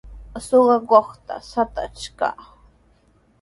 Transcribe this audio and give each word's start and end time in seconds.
Suqakuqta 0.47 1.33
saytash 1.49 2.07
kaa. 2.19 2.39